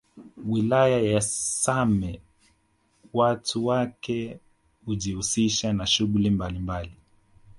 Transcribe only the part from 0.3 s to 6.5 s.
Wilaya ya Same watu wake hujishuhulisha na shughuli